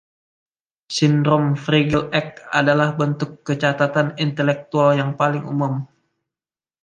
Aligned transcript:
Sindrom 0.95 1.45
Fragile 1.63 2.03
X 2.09 2.27
adalah 2.61 2.89
bentuk 2.99 3.31
kecacatan 3.47 4.07
intelektual 4.25 4.89
yang 5.01 5.11
paling 5.19 5.43
umum. 5.53 5.75